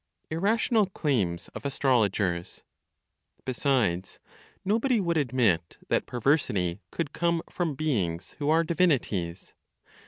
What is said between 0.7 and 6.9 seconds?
CLAIMS OF ASTROLOGERS. Besides, nobody would admit that perversity